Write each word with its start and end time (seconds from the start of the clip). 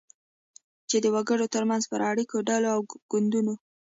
چی 0.89 0.97
د 1.01 1.05
وګړو 1.15 1.51
ترمنځ 1.53 1.83
پر 1.91 2.01
اړیکو، 2.11 2.35
ډلو 2.49 2.69
او 2.75 2.79
ګوندونو 3.11 3.53